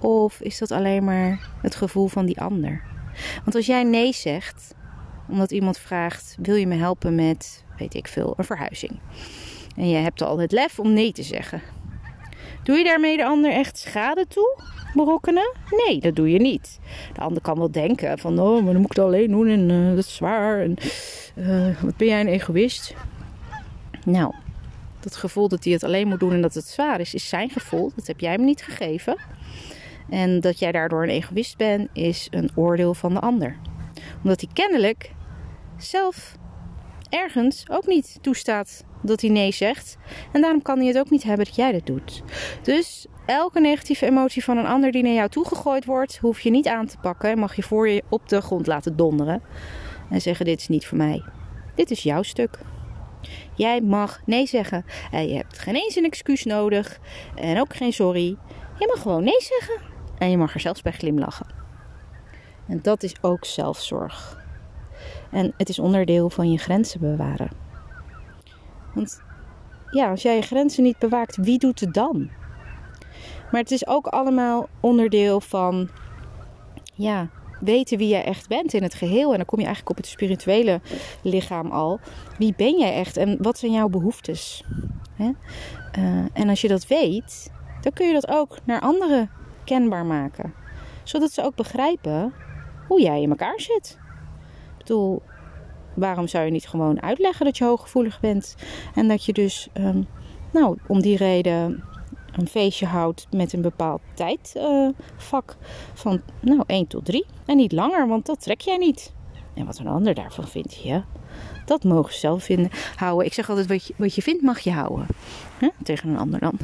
Of 0.02 0.40
is 0.40 0.58
dat 0.58 0.70
alleen 0.70 1.04
maar 1.04 1.48
het 1.60 1.74
gevoel 1.74 2.08
van 2.08 2.26
die 2.26 2.40
ander? 2.40 2.82
Want 3.44 3.54
als 3.54 3.66
jij 3.66 3.82
nee 3.82 4.12
zegt, 4.12 4.74
omdat 5.28 5.50
iemand 5.50 5.78
vraagt: 5.78 6.36
wil 6.40 6.54
je 6.54 6.66
me 6.66 6.74
helpen 6.74 7.14
met, 7.14 7.64
weet 7.78 7.94
ik 7.94 8.08
veel, 8.08 8.34
een 8.36 8.44
verhuizing? 8.44 8.98
En 9.76 9.88
je 9.88 9.96
hebt 9.96 10.22
al 10.22 10.38
het 10.38 10.52
lef 10.52 10.78
om 10.78 10.92
nee 10.92 11.12
te 11.12 11.22
zeggen. 11.22 11.62
Doe 12.62 12.76
je 12.76 12.84
daarmee 12.84 13.16
de 13.16 13.24
ander 13.24 13.52
echt 13.52 13.78
schade 13.78 14.26
toe? 14.28 14.58
Berokkenen? 14.94 15.52
Nee, 15.86 16.00
dat 16.00 16.16
doe 16.16 16.30
je 16.30 16.38
niet. 16.38 16.80
De 17.14 17.20
ander 17.20 17.42
kan 17.42 17.58
wel 17.58 17.70
denken 17.70 18.18
van, 18.18 18.38
oh, 18.38 18.64
maar 18.64 18.72
dan 18.72 18.82
moet 18.82 18.90
ik 18.90 18.96
het 18.96 19.04
alleen 19.04 19.30
doen 19.30 19.48
en 19.48 19.68
uh, 19.68 19.88
dat 19.88 19.98
is 19.98 20.14
zwaar. 20.14 20.60
En 20.60 20.76
uh, 21.36 21.80
wat 21.82 21.96
ben 21.96 22.06
jij 22.06 22.20
een 22.20 22.26
egoïst? 22.26 22.94
Nou, 24.04 24.34
dat 25.00 25.16
gevoel 25.16 25.48
dat 25.48 25.64
hij 25.64 25.72
het 25.72 25.84
alleen 25.84 26.08
moet 26.08 26.20
doen 26.20 26.32
en 26.32 26.42
dat 26.42 26.54
het 26.54 26.66
zwaar 26.66 27.00
is, 27.00 27.14
is 27.14 27.28
zijn 27.28 27.50
gevoel. 27.50 27.92
Dat 27.96 28.06
heb 28.06 28.20
jij 28.20 28.32
hem 28.32 28.44
niet 28.44 28.62
gegeven. 28.62 29.16
En 30.12 30.40
dat 30.40 30.58
jij 30.58 30.72
daardoor 30.72 31.02
een 31.02 31.08
egoïst 31.08 31.56
bent, 31.56 31.88
is 31.92 32.28
een 32.30 32.50
oordeel 32.54 32.94
van 32.94 33.14
de 33.14 33.20
ander. 33.20 33.56
Omdat 34.22 34.40
hij 34.40 34.50
kennelijk 34.52 35.10
zelf 35.76 36.36
ergens 37.08 37.64
ook 37.70 37.86
niet 37.86 38.18
toestaat 38.20 38.84
dat 39.02 39.20
hij 39.20 39.30
nee 39.30 39.52
zegt. 39.52 39.96
En 40.32 40.40
daarom 40.40 40.62
kan 40.62 40.78
hij 40.78 40.86
het 40.86 40.98
ook 40.98 41.10
niet 41.10 41.22
hebben 41.22 41.46
dat 41.46 41.56
jij 41.56 41.72
dat 41.72 41.86
doet. 41.86 42.22
Dus 42.62 43.06
elke 43.26 43.60
negatieve 43.60 44.06
emotie 44.06 44.44
van 44.44 44.56
een 44.56 44.66
ander 44.66 44.92
die 44.92 45.02
naar 45.02 45.12
jou 45.12 45.28
toegegooid 45.28 45.84
wordt, 45.84 46.18
hoef 46.18 46.40
je 46.40 46.50
niet 46.50 46.66
aan 46.66 46.86
te 46.86 46.98
pakken. 46.98 47.30
En 47.30 47.38
mag 47.38 47.56
je 47.56 47.62
voor 47.62 47.88
je 47.88 48.02
op 48.08 48.28
de 48.28 48.40
grond 48.40 48.66
laten 48.66 48.96
donderen. 48.96 49.42
En 50.10 50.20
zeggen: 50.20 50.44
Dit 50.44 50.60
is 50.60 50.68
niet 50.68 50.86
voor 50.86 50.98
mij. 50.98 51.22
Dit 51.74 51.90
is 51.90 52.02
jouw 52.02 52.22
stuk. 52.22 52.58
Jij 53.54 53.80
mag 53.80 54.20
nee 54.26 54.46
zeggen. 54.46 54.84
En 55.10 55.28
je 55.28 55.34
hebt 55.34 55.58
geen 55.58 55.74
eens 55.74 55.96
een 55.96 56.04
excuus 56.04 56.44
nodig. 56.44 56.98
En 57.34 57.60
ook 57.60 57.74
geen 57.74 57.92
sorry. 57.92 58.36
Je 58.78 58.86
mag 58.86 59.02
gewoon 59.02 59.24
nee 59.24 59.40
zeggen. 59.40 59.91
En 60.22 60.30
je 60.30 60.36
mag 60.36 60.54
er 60.54 60.60
zelfs 60.60 60.82
bij 60.82 60.92
glimlachen. 60.92 61.46
En 62.66 62.82
dat 62.82 63.02
is 63.02 63.14
ook 63.20 63.44
zelfzorg. 63.44 64.44
En 65.30 65.54
het 65.56 65.68
is 65.68 65.78
onderdeel 65.78 66.30
van 66.30 66.50
je 66.50 66.58
grenzen 66.58 67.00
bewaren. 67.00 67.50
Want 68.94 69.22
ja, 69.90 70.10
als 70.10 70.22
jij 70.22 70.34
je 70.34 70.42
grenzen 70.42 70.82
niet 70.82 70.98
bewaakt, 70.98 71.36
wie 71.36 71.58
doet 71.58 71.80
het 71.80 71.94
dan? 71.94 72.30
Maar 73.50 73.60
het 73.60 73.70
is 73.70 73.86
ook 73.86 74.06
allemaal 74.06 74.68
onderdeel 74.80 75.40
van 75.40 75.88
ja, 76.94 77.28
weten 77.60 77.98
wie 77.98 78.08
jij 78.08 78.24
echt 78.24 78.48
bent 78.48 78.72
in 78.72 78.82
het 78.82 78.94
geheel. 78.94 79.30
En 79.30 79.36
dan 79.36 79.46
kom 79.46 79.58
je 79.58 79.64
eigenlijk 79.64 79.98
op 79.98 80.04
het 80.04 80.12
spirituele 80.12 80.80
lichaam 81.22 81.70
al. 81.70 82.00
Wie 82.38 82.54
ben 82.56 82.78
jij 82.78 82.94
echt 82.94 83.16
en 83.16 83.42
wat 83.42 83.58
zijn 83.58 83.72
jouw 83.72 83.88
behoeftes? 83.88 84.64
Hè? 85.14 85.30
Uh, 85.98 86.26
en 86.32 86.48
als 86.48 86.60
je 86.60 86.68
dat 86.68 86.86
weet, 86.86 87.52
dan 87.80 87.92
kun 87.92 88.06
je 88.06 88.12
dat 88.12 88.28
ook 88.28 88.58
naar 88.64 88.80
anderen 88.80 89.30
kenbaar 89.64 90.06
maken. 90.06 90.54
Zodat 91.02 91.32
ze 91.32 91.44
ook 91.44 91.54
begrijpen 91.54 92.32
hoe 92.88 93.00
jij 93.00 93.22
in 93.22 93.30
elkaar 93.30 93.60
zit. 93.60 93.98
Ik 94.72 94.78
bedoel, 94.78 95.22
waarom 95.94 96.28
zou 96.28 96.44
je 96.44 96.50
niet 96.50 96.68
gewoon 96.68 97.02
uitleggen 97.02 97.44
dat 97.44 97.58
je 97.58 97.64
hooggevoelig 97.64 98.20
bent? 98.20 98.56
En 98.94 99.08
dat 99.08 99.24
je 99.24 99.32
dus, 99.32 99.68
um, 99.74 100.06
nou, 100.52 100.78
om 100.86 101.00
die 101.00 101.16
reden 101.16 101.84
een 102.32 102.48
feestje 102.48 102.86
houdt 102.86 103.26
met 103.30 103.52
een 103.52 103.62
bepaald 103.62 104.00
tijdvak 104.14 105.56
van 105.94 106.20
nou 106.40 106.62
1 106.66 106.86
tot 106.86 107.04
3 107.04 107.26
en 107.46 107.56
niet 107.56 107.72
langer, 107.72 108.08
want 108.08 108.26
dat 108.26 108.42
trek 108.42 108.60
jij 108.60 108.76
niet. 108.76 109.12
En 109.54 109.66
wat 109.66 109.78
een 109.78 109.86
ander 109.86 110.14
daarvan 110.14 110.48
vindt, 110.48 110.82
ja, 110.82 111.04
dat 111.64 111.84
mogen 111.84 112.12
ze 112.12 112.18
zelf 112.18 112.44
vinden. 112.44 112.70
Houden. 112.96 113.26
Ik 113.26 113.32
zeg 113.32 113.48
altijd: 113.48 113.66
wat 113.66 113.86
je, 113.86 113.94
wat 113.96 114.14
je 114.14 114.22
vindt, 114.22 114.42
mag 114.42 114.58
je 114.60 114.72
houden. 114.72 115.06
Tegen 115.82 116.08
een 116.08 116.18
ander 116.18 116.40
dan. 116.40 116.58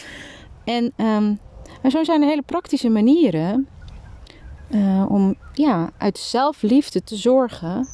en 0.64 0.92
um, 0.96 1.38
en 1.80 1.90
zo 1.90 2.04
zijn 2.04 2.22
er 2.22 2.28
hele 2.28 2.42
praktische 2.42 2.88
manieren 2.88 3.68
uh, 4.70 5.04
om 5.08 5.34
ja, 5.52 5.90
uit 5.98 6.18
zelfliefde 6.18 7.04
te 7.04 7.16
zorgen 7.16 7.88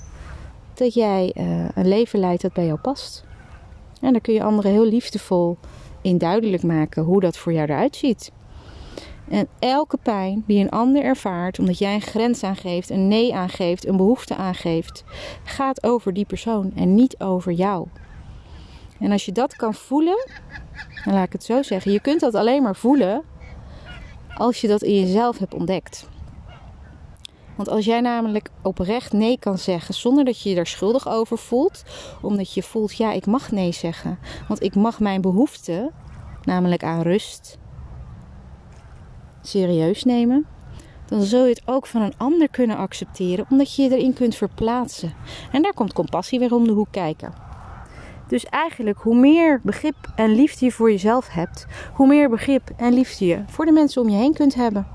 dat 0.74 0.94
jij 0.94 1.34
uh, 1.38 1.68
een 1.74 1.88
leven 1.88 2.18
leidt 2.18 2.42
dat 2.42 2.52
bij 2.52 2.66
jou 2.66 2.78
past. 2.78 3.24
En 4.00 4.12
dan 4.12 4.20
kun 4.20 4.34
je 4.34 4.42
anderen 4.42 4.70
heel 4.70 4.86
liefdevol 4.86 5.58
in 6.02 6.18
duidelijk 6.18 6.62
maken 6.62 7.02
hoe 7.02 7.20
dat 7.20 7.36
voor 7.36 7.52
jou 7.52 7.68
eruit 7.68 7.96
ziet. 7.96 8.32
En 9.28 9.48
elke 9.58 9.96
pijn 9.96 10.44
die 10.46 10.60
een 10.60 10.70
ander 10.70 11.02
ervaart, 11.02 11.58
omdat 11.58 11.78
jij 11.78 11.94
een 11.94 12.00
grens 12.00 12.42
aangeeft, 12.42 12.90
een 12.90 13.08
nee 13.08 13.34
aangeeft, 13.34 13.86
een 13.86 13.96
behoefte 13.96 14.36
aangeeft, 14.36 15.04
gaat 15.44 15.84
over 15.84 16.12
die 16.12 16.24
persoon 16.24 16.72
en 16.74 16.94
niet 16.94 17.20
over 17.20 17.52
jou. 17.52 17.86
En 18.98 19.12
als 19.12 19.24
je 19.24 19.32
dat 19.32 19.56
kan 19.56 19.74
voelen, 19.74 20.28
dan 21.04 21.14
laat 21.14 21.26
ik 21.26 21.32
het 21.32 21.44
zo 21.44 21.62
zeggen, 21.62 21.92
je 21.92 22.00
kunt 22.00 22.20
dat 22.20 22.34
alleen 22.34 22.62
maar 22.62 22.76
voelen 22.76 23.22
als 24.34 24.60
je 24.60 24.68
dat 24.68 24.82
in 24.82 25.00
jezelf 25.00 25.38
hebt 25.38 25.54
ontdekt. 25.54 26.08
Want 27.56 27.68
als 27.68 27.84
jij 27.84 28.00
namelijk 28.00 28.50
oprecht 28.62 29.12
nee 29.12 29.38
kan 29.38 29.58
zeggen 29.58 29.94
zonder 29.94 30.24
dat 30.24 30.42
je 30.42 30.50
je 30.50 30.56
er 30.56 30.66
schuldig 30.66 31.08
over 31.08 31.38
voelt, 31.38 31.84
omdat 32.22 32.54
je 32.54 32.62
voelt, 32.62 32.96
ja, 32.96 33.12
ik 33.12 33.26
mag 33.26 33.50
nee 33.50 33.72
zeggen, 33.72 34.18
want 34.48 34.62
ik 34.62 34.74
mag 34.74 35.00
mijn 35.00 35.20
behoefte, 35.20 35.92
namelijk 36.42 36.84
aan 36.84 37.02
rust, 37.02 37.58
serieus 39.42 40.04
nemen, 40.04 40.46
dan 41.06 41.22
zul 41.22 41.44
je 41.44 41.50
het 41.50 41.62
ook 41.64 41.86
van 41.86 42.02
een 42.02 42.16
ander 42.16 42.48
kunnen 42.48 42.76
accepteren, 42.76 43.46
omdat 43.50 43.74
je 43.74 43.82
je 43.82 43.96
erin 43.96 44.12
kunt 44.12 44.34
verplaatsen. 44.34 45.14
En 45.52 45.62
daar 45.62 45.74
komt 45.74 45.92
compassie 45.92 46.38
weer 46.38 46.54
om 46.54 46.64
de 46.66 46.72
hoek 46.72 46.88
kijken. 46.90 47.43
Dus 48.34 48.44
eigenlijk, 48.44 48.98
hoe 48.98 49.16
meer 49.16 49.60
begrip 49.62 49.94
en 50.16 50.34
liefde 50.34 50.64
je 50.64 50.72
voor 50.72 50.90
jezelf 50.90 51.28
hebt, 51.28 51.66
hoe 51.92 52.06
meer 52.06 52.28
begrip 52.28 52.70
en 52.76 52.92
liefde 52.92 53.26
je 53.26 53.42
voor 53.46 53.64
de 53.64 53.72
mensen 53.72 54.02
om 54.02 54.08
je 54.08 54.16
heen 54.16 54.34
kunt 54.34 54.54
hebben. 54.54 54.86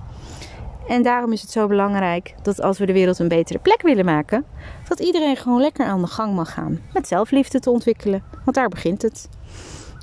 En 0.88 1.04
daarom 1.04 1.32
is 1.32 1.42
het 1.42 1.52
zo 1.52 1.68
belangrijk 1.68 2.36
dat 2.42 2.62
als 2.62 2.78
we 2.78 2.86
de 2.86 2.94
wereld 2.94 3.20
een 3.20 3.28
betere 3.28 3.60
plek 3.60 3.82
willen 3.82 4.06
maken, 4.06 4.46
dat 4.88 5.00
iedereen 5.00 5.36
gewoon 5.36 5.62
lekker 5.62 5.86
aan 5.86 6.02
de 6.02 6.08
gang 6.08 6.34
mag 6.34 6.54
gaan 6.54 6.80
met 6.94 7.08
zelfliefde 7.08 7.60
te 7.60 7.70
ontwikkelen. 7.70 8.24
Want 8.44 8.56
daar 8.56 8.70
begint 8.70 9.02
het. 9.02 9.30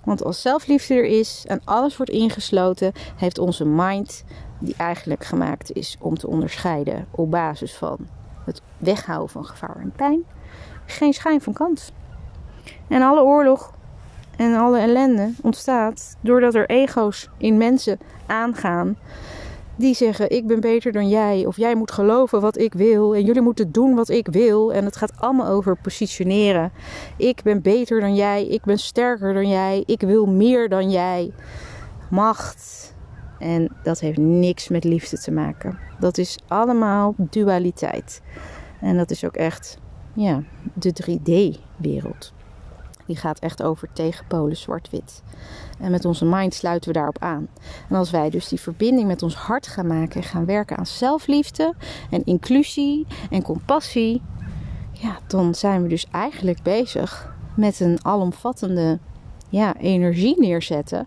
Want 0.04 0.24
als 0.24 0.42
zelfliefde 0.42 0.94
er 0.94 1.04
is 1.04 1.44
en 1.48 1.60
alles 1.64 1.96
wordt 1.96 2.12
ingesloten, 2.12 2.92
heeft 3.16 3.38
onze 3.38 3.64
mind, 3.64 4.24
die 4.58 4.74
eigenlijk 4.76 5.24
gemaakt 5.24 5.72
is 5.72 5.96
om 6.00 6.18
te 6.18 6.28
onderscheiden 6.28 7.06
op 7.10 7.30
basis 7.30 7.74
van 7.74 7.98
het 8.44 8.62
weghouden 8.78 9.28
van 9.28 9.44
gevaar 9.44 9.76
en 9.80 9.92
pijn, 9.96 10.24
geen 10.86 11.12
schijn 11.12 11.40
van 11.40 11.52
kans. 11.52 11.92
En 12.88 13.02
alle 13.02 13.22
oorlog 13.22 13.74
en 14.36 14.54
alle 14.54 14.78
ellende 14.78 15.32
ontstaat 15.42 16.16
doordat 16.20 16.54
er 16.54 16.68
ego's 16.68 17.28
in 17.38 17.56
mensen 17.56 17.98
aangaan 18.26 18.96
die 19.76 19.94
zeggen: 19.94 20.30
Ik 20.30 20.46
ben 20.46 20.60
beter 20.60 20.92
dan 20.92 21.08
jij, 21.08 21.46
of 21.46 21.56
jij 21.56 21.74
moet 21.74 21.90
geloven 21.90 22.40
wat 22.40 22.58
ik 22.58 22.74
wil, 22.74 23.14
en 23.14 23.24
jullie 23.24 23.42
moeten 23.42 23.72
doen 23.72 23.94
wat 23.94 24.08
ik 24.08 24.28
wil. 24.28 24.72
En 24.72 24.84
het 24.84 24.96
gaat 24.96 25.12
allemaal 25.16 25.48
over 25.48 25.76
positioneren. 25.76 26.72
Ik 27.16 27.42
ben 27.42 27.62
beter 27.62 28.00
dan 28.00 28.14
jij, 28.14 28.46
ik 28.46 28.64
ben 28.64 28.78
sterker 28.78 29.34
dan 29.34 29.48
jij, 29.48 29.82
ik 29.86 30.00
wil 30.00 30.26
meer 30.26 30.68
dan 30.68 30.90
jij. 30.90 31.32
Macht. 32.10 32.94
En 33.38 33.76
dat 33.82 34.00
heeft 34.00 34.18
niks 34.18 34.68
met 34.68 34.84
liefde 34.84 35.18
te 35.18 35.30
maken. 35.30 35.78
Dat 35.98 36.18
is 36.18 36.38
allemaal 36.48 37.14
dualiteit. 37.16 38.22
En 38.80 38.96
dat 38.96 39.10
is 39.10 39.24
ook 39.24 39.36
echt 39.36 39.78
ja, 40.12 40.42
de 40.74 40.94
3D-wereld. 41.04 42.32
Die 43.06 43.16
gaat 43.16 43.38
echt 43.38 43.62
over 43.62 43.88
tegenpolen 43.92 44.56
zwart-wit. 44.56 45.22
En 45.78 45.90
met 45.90 46.04
onze 46.04 46.24
mind 46.24 46.54
sluiten 46.54 46.92
we 46.92 46.98
daarop 46.98 47.18
aan. 47.18 47.48
En 47.88 47.96
als 47.96 48.10
wij 48.10 48.30
dus 48.30 48.48
die 48.48 48.60
verbinding 48.60 49.06
met 49.06 49.22
ons 49.22 49.34
hart 49.34 49.66
gaan 49.66 49.86
maken 49.86 50.20
en 50.20 50.26
gaan 50.26 50.44
werken 50.44 50.76
aan 50.76 50.86
zelfliefde 50.86 51.74
en 52.10 52.24
inclusie 52.24 53.06
en 53.30 53.42
compassie, 53.42 54.22
ja, 54.92 55.18
dan 55.26 55.54
zijn 55.54 55.82
we 55.82 55.88
dus 55.88 56.06
eigenlijk 56.10 56.62
bezig 56.62 57.34
met 57.56 57.80
een 57.80 57.98
alomvattende 58.02 58.98
ja, 59.48 59.76
energie 59.76 60.40
neerzetten. 60.40 61.06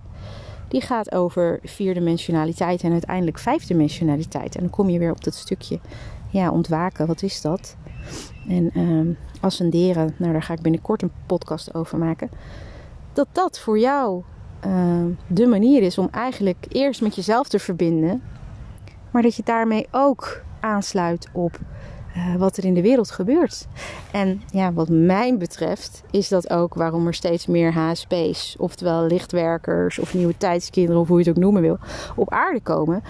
Die 0.68 0.82
gaat 0.82 1.12
over 1.12 1.60
vierdimensionaliteit 1.64 2.84
en 2.84 2.92
uiteindelijk 2.92 3.40
vijfdimensionaliteit. 3.40 4.56
En 4.56 4.62
dan 4.62 4.70
kom 4.70 4.90
je 4.90 5.00
weer 5.00 5.12
op 5.12 5.24
dat 5.24 5.36
stukje 5.36 5.80
ja, 6.30 6.52
ontwaken. 6.52 7.08
Wat 7.08 7.22
is 7.22 7.42
dat? 7.42 7.76
En 8.48 8.72
uh, 8.74 9.16
ascenderen, 9.40 10.14
nou 10.18 10.32
daar 10.32 10.44
ga 10.44 10.54
ik 10.54 10.62
binnenkort 10.62 11.02
een 11.02 11.12
podcast 11.26 11.74
over 11.74 11.98
maken. 11.98 12.30
Dat 13.14 13.28
dat 13.32 13.60
voor 13.60 13.80
jou 13.80 14.24
uh, 14.66 15.06
de 15.28 15.48
manier 15.48 15.82
is 15.82 15.98
om 15.98 16.08
eigenlijk 16.12 16.66
eerst 16.70 17.02
met 17.02 17.16
jezelf 17.16 17.48
te 17.48 17.60
verbinden. 17.60 18.22
Maar 19.12 19.22
dat 19.22 19.36
je 19.36 19.44
daarmee 19.46 19.88
ook 19.92 20.42
aansluit 20.60 21.28
op 21.34 21.60
uh, 22.16 22.36
wat 22.36 22.58
er 22.58 22.66
in 22.66 22.74
de 22.74 22.82
wereld 22.82 23.12
gebeurt. 23.12 23.68
En 24.12 24.42
ja, 24.52 24.74
wat 24.74 24.90
mij 24.90 25.38
betreft 25.38 26.04
is 26.12 26.28
dat 26.28 26.50
ook 26.50 26.74
waarom 26.74 27.08
er 27.08 27.14
steeds 27.14 27.48
meer 27.48 27.74
HSP's, 27.74 28.56
oftewel 28.58 29.08
lichtwerkers 29.08 30.00
of 30.00 30.14
nieuwe 30.14 30.38
tijdskinderen, 30.38 31.02
of 31.02 31.08
hoe 31.08 31.20
je 31.20 31.28
het 31.28 31.38
ook 31.38 31.44
noemen 31.44 31.62
wil, 31.62 31.78
op 32.16 32.32
aarde 32.32 32.62
komen. 32.62 33.04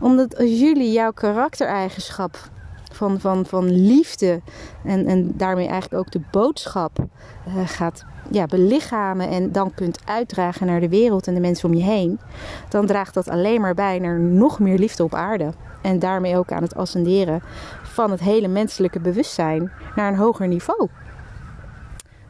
Omdat 0.00 0.38
als 0.38 0.58
jullie 0.60 0.92
jouw 0.92 1.12
karaktereigenschap 1.12 2.50
van, 2.94 3.20
van, 3.20 3.46
van 3.46 3.70
liefde 3.70 4.40
en, 4.84 5.06
en 5.06 5.32
daarmee 5.36 5.68
eigenlijk 5.68 6.06
ook 6.06 6.12
de 6.12 6.20
boodschap 6.30 6.98
uh, 6.98 7.68
gaat 7.68 8.04
ja, 8.30 8.46
belichamen 8.46 9.28
en 9.28 9.52
dan 9.52 9.74
kunt 9.74 9.98
uitdragen 10.04 10.66
naar 10.66 10.80
de 10.80 10.88
wereld 10.88 11.26
en 11.26 11.34
de 11.34 11.40
mensen 11.40 11.68
om 11.68 11.74
je 11.74 11.82
heen, 11.82 12.20
dan 12.68 12.86
draagt 12.86 13.14
dat 13.14 13.28
alleen 13.28 13.60
maar 13.60 13.74
bij 13.74 13.98
naar 13.98 14.20
nog 14.20 14.58
meer 14.58 14.78
liefde 14.78 15.04
op 15.04 15.14
aarde. 15.14 15.52
En 15.82 15.98
daarmee 15.98 16.36
ook 16.36 16.52
aan 16.52 16.62
het 16.62 16.74
ascenderen 16.74 17.42
van 17.82 18.10
het 18.10 18.20
hele 18.20 18.48
menselijke 18.48 19.00
bewustzijn 19.00 19.72
naar 19.96 20.12
een 20.12 20.18
hoger 20.18 20.48
niveau. 20.48 20.88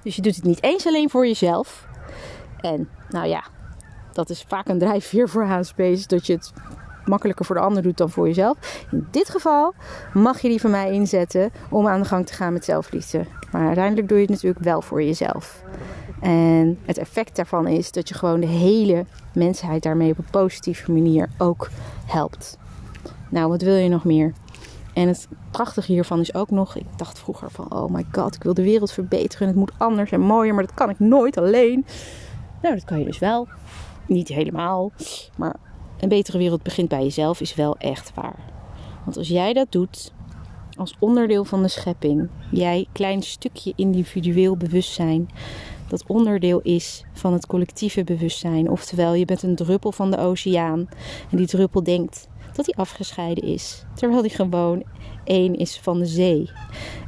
Dus 0.02 0.16
je 0.16 0.22
doet 0.22 0.34
het 0.36 0.44
niet 0.44 0.62
eens 0.62 0.86
alleen 0.86 1.10
voor 1.10 1.26
jezelf. 1.26 1.86
En 2.60 2.88
nou 3.08 3.26
ja, 3.26 3.44
dat 4.12 4.30
is 4.30 4.44
vaak 4.48 4.68
een 4.68 4.78
drijfveer 4.78 5.28
voor 5.28 5.44
HSP's, 5.44 6.06
dat 6.06 6.26
je 6.26 6.32
het 6.32 6.52
makkelijker 7.06 7.44
voor 7.44 7.54
de 7.54 7.62
ander 7.62 7.82
doet 7.82 7.96
dan 7.96 8.10
voor 8.10 8.26
jezelf. 8.26 8.84
In 8.90 9.06
dit 9.10 9.28
geval 9.28 9.74
mag 10.12 10.40
je 10.40 10.48
die 10.48 10.60
van 10.60 10.70
mij 10.70 10.92
inzetten 10.92 11.50
om 11.70 11.88
aan 11.88 12.00
de 12.00 12.08
gang 12.08 12.26
te 12.26 12.32
gaan 12.32 12.52
met 12.52 12.64
zelfliefde. 12.64 13.24
Maar 13.52 13.66
uiteindelijk 13.66 14.08
doe 14.08 14.16
je 14.16 14.22
het 14.22 14.32
natuurlijk 14.32 14.64
wel 14.64 14.82
voor 14.82 15.02
jezelf. 15.02 15.62
En 16.20 16.78
het 16.84 16.98
effect 16.98 17.36
daarvan 17.36 17.66
is 17.66 17.92
dat 17.92 18.08
je 18.08 18.14
gewoon 18.14 18.40
de 18.40 18.46
hele 18.46 19.04
mensheid 19.32 19.82
daarmee 19.82 20.10
op 20.10 20.18
een 20.18 20.30
positieve 20.30 20.92
manier 20.92 21.28
ook 21.38 21.70
helpt. 22.06 22.58
Nou, 23.28 23.48
wat 23.48 23.62
wil 23.62 23.74
je 23.74 23.88
nog 23.88 24.04
meer? 24.04 24.32
En 24.94 25.08
het 25.08 25.28
prachtige 25.50 25.92
hiervan 25.92 26.20
is 26.20 26.34
ook 26.34 26.50
nog, 26.50 26.76
ik 26.76 26.86
dacht 26.96 27.18
vroeger 27.18 27.50
van, 27.50 27.72
oh 27.72 27.90
my 27.90 28.06
god, 28.12 28.34
ik 28.34 28.42
wil 28.42 28.54
de 28.54 28.62
wereld 28.62 28.92
verbeteren. 28.92 29.48
Het 29.48 29.56
moet 29.56 29.72
anders 29.76 30.10
en 30.10 30.20
mooier, 30.20 30.54
maar 30.54 30.66
dat 30.66 30.74
kan 30.74 30.90
ik 30.90 30.98
nooit 30.98 31.36
alleen. 31.36 31.86
Nou, 32.62 32.74
dat 32.74 32.84
kan 32.84 32.98
je 32.98 33.04
dus 33.04 33.18
wel. 33.18 33.48
Niet 34.06 34.28
helemaal, 34.28 34.92
maar 35.36 35.56
een 36.04 36.10
betere 36.10 36.38
wereld 36.38 36.62
begint 36.62 36.88
bij 36.88 37.02
jezelf 37.02 37.40
is 37.40 37.54
wel 37.54 37.76
echt 37.76 38.14
waar. 38.14 38.38
Want 39.04 39.16
als 39.16 39.28
jij 39.28 39.52
dat 39.52 39.72
doet, 39.72 40.12
als 40.76 40.96
onderdeel 40.98 41.44
van 41.44 41.62
de 41.62 41.68
schepping, 41.68 42.28
jij 42.50 42.86
klein 42.92 43.22
stukje 43.22 43.72
individueel 43.76 44.56
bewustzijn, 44.56 45.30
dat 45.88 46.04
onderdeel 46.06 46.60
is 46.60 47.04
van 47.12 47.32
het 47.32 47.46
collectieve 47.46 48.04
bewustzijn. 48.04 48.70
Oftewel, 48.70 49.14
je 49.14 49.24
bent 49.24 49.42
een 49.42 49.56
druppel 49.56 49.92
van 49.92 50.10
de 50.10 50.18
oceaan 50.18 50.88
en 51.30 51.36
die 51.36 51.46
druppel 51.46 51.82
denkt 51.82 52.28
dat 52.52 52.66
hij 52.66 52.74
afgescheiden 52.74 53.44
is, 53.44 53.84
terwijl 53.94 54.20
hij 54.20 54.30
gewoon 54.30 54.82
één 55.24 55.54
is 55.54 55.78
van 55.78 55.98
de 55.98 56.06
zee. 56.06 56.50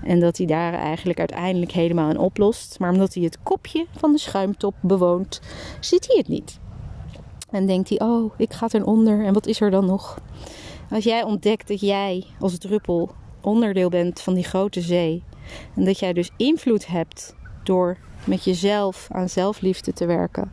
En 0.02 0.20
dat 0.20 0.36
hij 0.36 0.46
daar 0.46 0.72
eigenlijk 0.72 1.18
uiteindelijk 1.18 1.72
helemaal 1.72 2.10
in 2.10 2.18
oplost. 2.18 2.78
Maar 2.78 2.92
omdat 2.92 3.14
hij 3.14 3.22
het 3.22 3.42
kopje 3.42 3.86
van 3.96 4.12
de 4.12 4.18
schuimtop 4.18 4.74
bewoont, 4.80 5.40
ziet 5.80 6.06
hij 6.06 6.16
het 6.16 6.28
niet. 6.28 6.58
En 7.56 7.66
denkt 7.66 7.88
hij, 7.88 8.00
oh, 8.00 8.32
ik 8.36 8.52
ga 8.52 8.66
ten 8.66 8.84
onder 8.84 9.24
en 9.24 9.32
wat 9.32 9.46
is 9.46 9.60
er 9.60 9.70
dan 9.70 9.86
nog? 9.86 10.20
Als 10.90 11.04
jij 11.04 11.22
ontdekt 11.22 11.68
dat 11.68 11.80
jij 11.80 12.24
als 12.40 12.58
druppel 12.58 13.10
onderdeel 13.40 13.88
bent 13.88 14.20
van 14.20 14.34
die 14.34 14.44
grote 14.44 14.80
zee. 14.80 15.22
En 15.74 15.84
dat 15.84 15.98
jij 15.98 16.12
dus 16.12 16.30
invloed 16.36 16.86
hebt 16.86 17.34
door 17.62 17.96
met 18.24 18.44
jezelf 18.44 19.08
aan 19.12 19.28
zelfliefde 19.28 19.92
te 19.92 20.06
werken. 20.06 20.52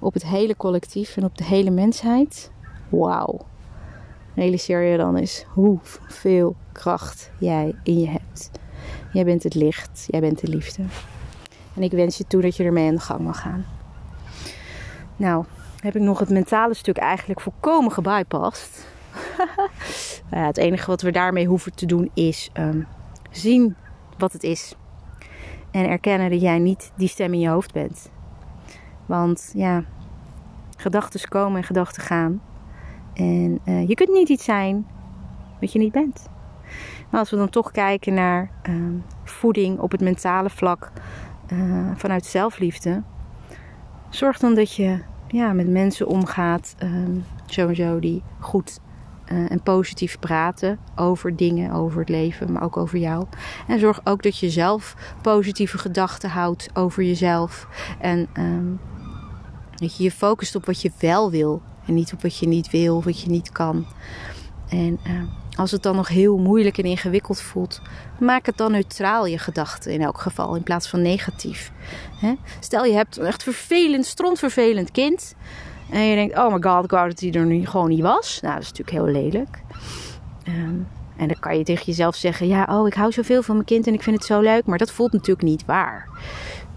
Op 0.00 0.12
het 0.12 0.26
hele 0.26 0.56
collectief 0.56 1.16
en 1.16 1.24
op 1.24 1.38
de 1.38 1.44
hele 1.44 1.70
mensheid. 1.70 2.50
Wauw. 2.88 3.40
Realiseer 4.34 4.82
je 4.82 4.96
dan 4.96 5.16
eens 5.16 5.44
hoeveel 5.48 6.56
kracht 6.72 7.30
jij 7.38 7.74
in 7.82 7.98
je 7.98 8.08
hebt. 8.08 8.50
Jij 9.12 9.24
bent 9.24 9.42
het 9.42 9.54
licht, 9.54 10.06
jij 10.10 10.20
bent 10.20 10.40
de 10.40 10.48
liefde. 10.48 10.82
En 11.74 11.82
ik 11.82 11.90
wens 11.90 12.18
je 12.18 12.24
toe 12.26 12.42
dat 12.42 12.56
je 12.56 12.64
ermee 12.64 12.88
aan 12.88 12.94
de 12.94 13.00
gang 13.00 13.20
mag 13.20 13.40
gaan. 13.40 13.64
Nou, 15.16 15.44
heb 15.82 15.96
ik 15.96 16.02
nog 16.02 16.18
het 16.18 16.30
mentale 16.30 16.74
stuk 16.74 16.96
eigenlijk 16.96 17.40
volkomen 17.40 17.92
gebypast. 17.92 18.88
ja, 20.30 20.46
het 20.46 20.56
enige 20.56 20.86
wat 20.86 21.02
we 21.02 21.10
daarmee 21.10 21.46
hoeven 21.46 21.74
te 21.74 21.86
doen 21.86 22.10
is 22.14 22.50
um, 22.54 22.86
zien 23.30 23.76
wat 24.18 24.32
het 24.32 24.42
is. 24.42 24.74
En 25.70 25.88
erkennen 25.88 26.30
dat 26.30 26.40
jij 26.40 26.58
niet 26.58 26.92
die 26.96 27.08
stem 27.08 27.32
in 27.32 27.40
je 27.40 27.48
hoofd 27.48 27.72
bent. 27.72 28.10
Want 29.06 29.52
ja, 29.54 29.84
gedachten 30.76 31.28
komen 31.28 31.56
en 31.56 31.64
gedachten 31.64 32.02
gaan. 32.02 32.42
En 33.14 33.60
uh, 33.64 33.88
je 33.88 33.94
kunt 33.94 34.12
niet 34.12 34.28
iets 34.28 34.44
zijn 34.44 34.86
wat 35.60 35.72
je 35.72 35.78
niet 35.78 35.92
bent. 35.92 36.28
Maar 37.10 37.20
als 37.20 37.30
we 37.30 37.36
dan 37.36 37.48
toch 37.48 37.70
kijken 37.70 38.14
naar 38.14 38.50
uh, 38.68 38.74
voeding 39.24 39.78
op 39.78 39.90
het 39.90 40.00
mentale 40.00 40.50
vlak 40.50 40.92
uh, 41.52 41.90
vanuit 41.94 42.24
zelfliefde, 42.24 43.02
zorg 44.10 44.38
dan 44.38 44.54
dat 44.54 44.74
je 44.74 45.10
ja, 45.32 45.52
met 45.52 45.68
mensen 45.68 46.06
omgaat, 46.06 46.74
um, 46.82 47.24
sowieso 47.46 47.98
die 47.98 48.22
goed 48.40 48.80
eh, 49.24 49.50
en 49.50 49.62
positief 49.62 50.18
praten 50.18 50.78
over 50.96 51.36
dingen, 51.36 51.72
over 51.72 52.00
het 52.00 52.08
leven, 52.08 52.52
maar 52.52 52.62
ook 52.62 52.76
over 52.76 52.98
jou. 52.98 53.26
En 53.66 53.78
zorg 53.78 54.00
ook 54.04 54.22
dat 54.22 54.38
je 54.38 54.50
zelf 54.50 54.96
positieve 55.22 55.78
gedachten 55.78 56.30
houdt 56.30 56.70
over 56.74 57.02
jezelf. 57.02 57.68
En 58.00 58.28
ehm, 58.32 58.66
dat 59.74 59.96
je 59.96 60.02
je 60.02 60.10
focust 60.10 60.54
op 60.54 60.66
wat 60.66 60.82
je 60.82 60.90
wel 60.98 61.30
wil 61.30 61.62
en 61.86 61.94
niet 61.94 62.12
op 62.12 62.22
wat 62.22 62.38
je 62.38 62.48
niet 62.48 62.70
wil 62.70 62.96
of 62.96 63.04
wat 63.04 63.20
je 63.20 63.30
niet 63.30 63.52
kan. 63.52 63.86
En 64.68 64.98
ehm, 65.02 65.26
als 65.56 65.70
het 65.70 65.82
dan 65.82 65.96
nog 65.96 66.08
heel 66.08 66.38
moeilijk 66.38 66.78
en 66.78 66.84
ingewikkeld 66.84 67.40
voelt, 67.40 67.80
maak 68.20 68.46
het 68.46 68.56
dan 68.56 68.72
neutraal 68.72 69.26
je 69.26 69.38
gedachten 69.38 69.92
in 69.92 70.02
elk 70.02 70.20
geval 70.20 70.54
in 70.54 70.62
plaats 70.62 70.88
van 70.88 71.02
negatief. 71.02 71.72
Stel 72.60 72.84
je 72.84 72.92
hebt 72.92 73.18
een 73.18 73.26
echt 73.26 73.42
vervelend, 73.42 74.06
strontvervelend 74.06 74.90
kind. 74.90 75.34
En 75.90 76.00
je 76.00 76.14
denkt, 76.14 76.36
oh 76.36 76.52
my 76.52 76.62
god, 76.62 76.84
ik 76.84 76.90
wou 76.90 77.08
dat 77.08 77.20
hij 77.20 77.32
er 77.32 77.44
nu 77.44 77.66
gewoon 77.66 77.88
niet 77.88 78.00
was. 78.00 78.38
Nou, 78.40 78.54
dat 78.54 78.62
is 78.62 78.68
natuurlijk 78.68 78.96
heel 78.96 79.22
lelijk. 79.22 79.62
Ehm, 80.44 80.76
en 81.16 81.28
dan 81.28 81.36
kan 81.40 81.58
je 81.58 81.64
tegen 81.64 81.84
jezelf 81.84 82.14
zeggen, 82.14 82.46
ja, 82.46 82.66
oh, 82.70 82.86
ik 82.86 82.94
hou 82.94 83.12
zoveel 83.12 83.42
van 83.42 83.54
mijn 83.54 83.66
kind 83.66 83.86
en 83.86 83.94
ik 83.94 84.02
vind 84.02 84.16
het 84.16 84.24
zo 84.24 84.40
leuk. 84.40 84.66
Maar 84.66 84.78
dat 84.78 84.92
voelt 84.92 85.12
natuurlijk 85.12 85.42
niet 85.42 85.64
waar. 85.64 86.08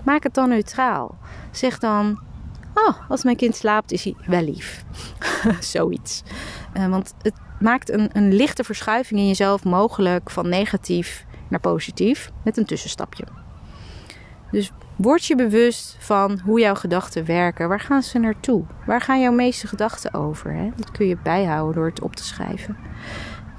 Maak 0.04 0.24
het 0.24 0.34
dan 0.34 0.50
neutraal. 0.50 1.18
Zeg 1.52 1.80
dan, 1.80 2.20
oh, 2.74 3.10
als 3.10 3.24
mijn 3.24 3.36
kind 3.36 3.56
slaapt 3.56 3.92
is 3.92 4.04
hij 4.04 4.16
wel 4.26 4.42
lief. 4.42 4.86
Zoiets. 5.60 6.24
Uh, 6.78 6.88
want 6.88 7.14
het 7.22 7.34
maakt 7.60 7.92
een, 7.92 8.10
een 8.14 8.34
lichte 8.34 8.64
verschuiving 8.64 9.20
in 9.20 9.28
jezelf 9.28 9.64
mogelijk 9.64 10.30
van 10.30 10.50
negatief 10.50 11.26
naar 11.48 11.60
positief 11.60 12.32
met 12.44 12.58
een 12.58 12.66
tussenstapje. 12.66 13.24
Dus 14.52 14.72
word 14.96 15.26
je 15.26 15.36
bewust 15.36 15.98
van 16.00 16.40
hoe 16.44 16.60
jouw 16.60 16.76
gedachten 16.76 17.26
werken. 17.26 17.70
Waar 17.70 17.80
gaan 17.80 18.04
ze 18.04 18.20
naartoe? 18.20 18.64
Waar 18.86 19.02
gaan 19.02 19.22
jouw 19.22 19.32
meeste 19.32 19.68
gedachten 19.68 20.14
over? 20.14 20.54
Hè? 20.54 20.70
Dat 20.76 20.92
kun 20.92 21.08
je 21.08 21.18
bijhouden 21.24 21.76
door 21.76 21.86
het 21.86 22.02
op 22.02 22.16
te 22.16 22.24
schrijven. 22.24 22.78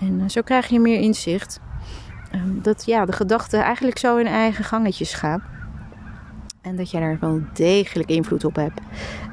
En 0.01 0.21
uh, 0.21 0.29
zo 0.29 0.43
krijg 0.43 0.67
je 0.67 0.81
meer 0.81 1.01
inzicht. 1.01 1.61
Um, 2.35 2.63
dat 2.63 2.87
ja, 2.87 3.05
de 3.05 3.13
gedachten 3.13 3.63
eigenlijk 3.63 3.99
zo 3.99 4.17
in 4.17 4.27
eigen 4.27 4.65
gangetjes 4.65 5.15
gaan. 5.15 5.43
En 6.67 6.77
dat 6.77 6.91
jij 6.91 7.01
daar 7.01 7.19
wel 7.21 7.41
degelijk 7.53 8.09
invloed 8.09 8.45
op 8.45 8.57
hebt. 8.57 8.81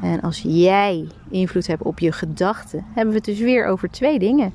En 0.01 0.21
als 0.21 0.41
jij 0.41 1.07
invloed 1.29 1.67
hebt 1.67 1.81
op 1.81 1.99
je 1.99 2.11
gedachten, 2.11 2.85
hebben 2.85 3.13
we 3.13 3.15
het 3.15 3.25
dus 3.25 3.39
weer 3.39 3.65
over 3.65 3.91
twee 3.91 4.19
dingen. 4.19 4.53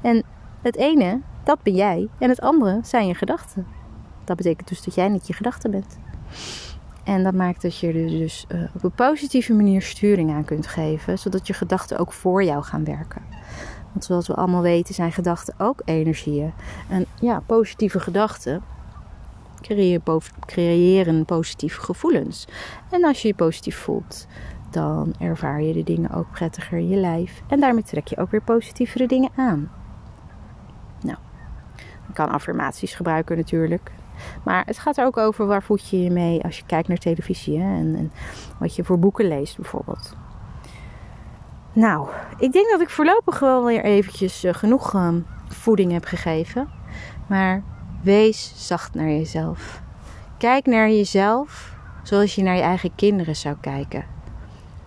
En 0.00 0.22
het 0.62 0.76
ene, 0.76 1.20
dat 1.44 1.62
ben 1.62 1.74
jij. 1.74 2.08
En 2.18 2.28
het 2.28 2.40
andere 2.40 2.80
zijn 2.82 3.06
je 3.06 3.14
gedachten. 3.14 3.66
Dat 4.24 4.36
betekent 4.36 4.68
dus 4.68 4.82
dat 4.82 4.94
jij 4.94 5.08
niet 5.08 5.26
je 5.26 5.32
gedachten 5.32 5.70
bent. 5.70 5.98
En 7.04 7.22
dat 7.22 7.34
maakt 7.34 7.62
dat 7.62 7.78
je 7.78 7.86
er 7.86 8.08
dus 8.08 8.46
uh, 8.48 8.62
op 8.74 8.84
een 8.84 8.92
positieve 8.92 9.52
manier 9.52 9.82
sturing 9.82 10.30
aan 10.30 10.44
kunt 10.44 10.66
geven, 10.66 11.18
zodat 11.18 11.46
je 11.46 11.52
gedachten 11.52 11.98
ook 11.98 12.12
voor 12.12 12.44
jou 12.44 12.62
gaan 12.62 12.84
werken. 12.84 13.22
Want 13.92 14.04
zoals 14.04 14.26
we 14.26 14.34
allemaal 14.34 14.62
weten, 14.62 14.94
zijn 14.94 15.12
gedachten 15.12 15.54
ook 15.58 15.82
energieën. 15.84 16.52
En 16.88 17.06
ja, 17.20 17.42
positieve 17.46 18.00
gedachten 18.00 18.62
creëren 20.46 21.24
positieve 21.24 21.80
gevoelens. 21.80 22.46
En 22.90 23.04
als 23.04 23.22
je 23.22 23.28
je 23.28 23.34
positief 23.34 23.76
voelt, 23.76 24.26
dan 24.70 25.14
ervaar 25.18 25.62
je 25.62 25.72
de 25.72 25.82
dingen 25.82 26.10
ook 26.10 26.30
prettiger 26.30 26.78
in 26.78 26.88
je 26.88 26.96
lijf. 26.96 27.42
En 27.48 27.60
daarmee 27.60 27.82
trek 27.82 28.06
je 28.06 28.16
ook 28.16 28.30
weer 28.30 28.42
positievere 28.42 29.06
dingen 29.06 29.30
aan. 29.36 29.70
Nou, 31.00 31.18
je 32.06 32.12
kan 32.12 32.28
affirmaties 32.30 32.94
gebruiken 32.94 33.36
natuurlijk. 33.36 33.92
Maar 34.44 34.62
het 34.66 34.78
gaat 34.78 34.98
er 34.98 35.04
ook 35.04 35.16
over 35.16 35.46
waar 35.46 35.62
voed 35.62 35.88
je 35.88 36.02
je 36.02 36.10
mee 36.10 36.42
als 36.42 36.58
je 36.58 36.66
kijkt 36.66 36.88
naar 36.88 36.96
televisie? 36.96 37.60
En, 37.60 37.94
en, 37.96 38.12
wat 38.58 38.76
je 38.76 38.84
voor 38.84 38.98
boeken 38.98 39.28
leest 39.28 39.56
bijvoorbeeld. 39.56 40.16
Nou, 41.72 42.08
ik 42.38 42.52
denk 42.52 42.70
dat 42.70 42.80
ik 42.80 42.90
voorlopig 42.90 43.38
wel 43.38 43.64
weer 43.64 43.84
eventjes 43.84 44.44
uh, 44.44 44.54
genoeg 44.54 44.94
uh, 44.94 45.08
voeding 45.48 45.92
heb 45.92 46.04
gegeven. 46.04 46.68
Maar 47.26 47.62
wees 48.02 48.66
zacht 48.66 48.94
naar 48.94 49.08
jezelf. 49.08 49.82
Kijk 50.38 50.66
naar 50.66 50.90
jezelf 50.90 51.76
zoals 52.02 52.34
je 52.34 52.42
naar 52.42 52.56
je 52.56 52.62
eigen 52.62 52.94
kinderen 52.94 53.36
zou 53.36 53.56
kijken. 53.60 54.04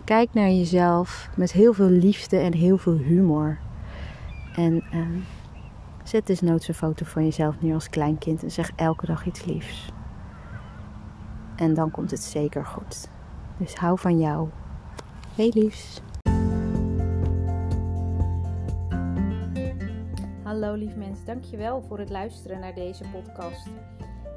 Kijk 0.04 0.30
naar 0.34 0.50
jezelf 0.50 1.30
met 1.36 1.52
heel 1.52 1.74
veel 1.74 1.90
liefde 1.90 2.38
en 2.38 2.54
heel 2.54 2.78
veel 2.78 2.98
humor. 2.98 3.58
En 4.56 4.84
uh, 4.94 5.08
Zet 6.04 6.28
dus 6.28 6.42
nooit 6.42 6.68
een 6.68 6.74
foto 6.74 7.06
van 7.06 7.24
jezelf 7.24 7.56
neer 7.62 7.74
als 7.74 7.90
kleinkind 7.90 8.44
en 8.44 8.52
zeg 8.52 8.72
elke 8.76 9.06
dag 9.06 9.26
iets 9.26 9.46
liefs. 9.46 9.90
En 11.56 11.74
dan 11.74 11.92
komt 11.92 12.12
het 12.12 12.24
zeker 12.24 12.66
goed. 12.66 13.08
Dus 13.58 13.76
hou 13.76 14.00
van 14.00 14.20
jou. 14.20 14.50
Heel 15.36 15.52
liefs. 15.54 16.02
Hallo 20.54 20.74
lief 20.74 20.96
mens, 20.96 21.26
dankjewel 21.26 21.82
voor 21.82 22.00
het 22.00 22.10
luisteren 22.10 22.60
naar 22.60 22.74
deze 22.74 23.04
podcast. 23.12 23.68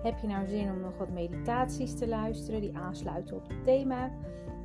Heb 0.03 0.19
je 0.19 0.27
nou 0.27 0.47
zin 0.47 0.71
om 0.71 0.81
nog 0.81 0.99
wat 0.99 1.11
meditaties 1.11 1.95
te 1.95 2.09
luisteren 2.09 2.61
die 2.61 2.77
aansluiten 2.77 3.37
op 3.37 3.49
het 3.49 3.65
thema? 3.65 4.11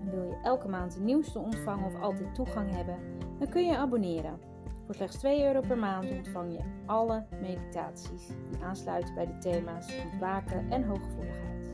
En 0.01 0.11
wil 0.11 0.23
je 0.23 0.39
elke 0.43 0.67
maand 0.67 0.93
de 0.93 0.99
nieuwste 0.99 1.39
ontvangen 1.39 1.85
of 1.85 2.01
altijd 2.01 2.35
toegang 2.35 2.71
hebben? 2.75 2.97
Dan 3.39 3.49
kun 3.49 3.65
je 3.65 3.77
abonneren. 3.77 4.39
Voor 4.85 4.95
slechts 4.95 5.17
2 5.17 5.43
euro 5.43 5.61
per 5.61 5.77
maand 5.77 6.11
ontvang 6.11 6.51
je 6.51 6.63
alle 6.85 7.25
meditaties 7.41 8.27
die 8.27 8.63
aansluiten 8.63 9.15
bij 9.15 9.25
de 9.25 9.37
thema's 9.37 9.93
ontwaken 10.11 10.71
en 10.71 10.83
hooggevoeligheid. 10.83 11.73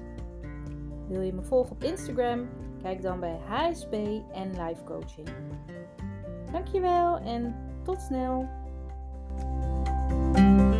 Wil 1.08 1.22
je 1.22 1.34
me 1.34 1.44
volgen 1.44 1.72
op 1.72 1.84
Instagram? 1.84 2.48
Kijk 2.82 3.02
dan 3.02 3.20
bij 3.20 3.40
HSP 3.48 3.94
en 4.34 4.50
Life 4.50 4.84
Coaching. 4.84 5.30
Dankjewel 6.52 7.18
en 7.18 7.56
tot 7.84 8.02
snel! 8.02 8.57
Música 10.34 10.77